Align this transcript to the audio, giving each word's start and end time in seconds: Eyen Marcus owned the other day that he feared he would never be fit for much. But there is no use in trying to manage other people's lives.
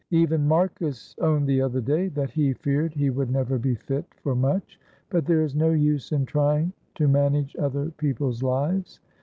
Eyen 0.11 0.47
Marcus 0.47 1.13
owned 1.21 1.47
the 1.47 1.61
other 1.61 1.79
day 1.79 2.07
that 2.07 2.31
he 2.31 2.53
feared 2.53 2.91
he 2.95 3.11
would 3.11 3.29
never 3.29 3.59
be 3.59 3.75
fit 3.75 4.03
for 4.23 4.33
much. 4.33 4.79
But 5.11 5.25
there 5.27 5.43
is 5.43 5.53
no 5.53 5.69
use 5.69 6.11
in 6.11 6.25
trying 6.25 6.73
to 6.95 7.07
manage 7.07 7.55
other 7.59 7.91
people's 7.91 8.41
lives. 8.41 8.99